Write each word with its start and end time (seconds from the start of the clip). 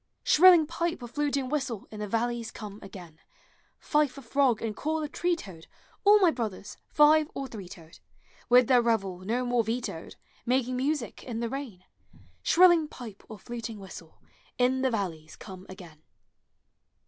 Shrilling 0.23 0.65
pipe 0.65 1.03
or 1.03 1.07
tinting 1.09 1.47
whistle, 1.47 1.87
In 1.91 1.99
the 1.99 2.07
valleys 2.07 2.49
come 2.49 2.79
again; 2.81 3.19
Fife 3.77 4.17
of 4.17 4.25
frog 4.25 4.59
and 4.59 4.75
call 4.75 5.03
of 5.03 5.11
tree 5.11 5.35
toad, 5.35 5.67
All 6.03 6.17
my 6.19 6.31
brothers, 6.31 6.75
five 6.87 7.29
or 7.35 7.47
three 7.47 7.69
toed, 7.69 7.99
Digitized 7.99 8.01
by 8.01 8.13
Google 8.15 8.31
YOUTH. 8.31 8.49
With 8.49 8.67
their 8.67 8.81
revel 8.81 9.19
no 9.19 9.45
more 9.45 9.63
vetoed, 9.63 10.15
Making 10.43 10.75
music 10.77 11.23
in 11.23 11.39
the 11.39 11.49
rain; 11.49 11.83
Shrilling 12.41 12.87
pipe 12.87 13.21
or 13.29 13.37
fluting 13.37 13.77
whistle, 13.79 14.19
In 14.57 14.81
the 14.81 14.89
valleys 14.89 15.35
come 15.35 15.67
again. 15.69 16.01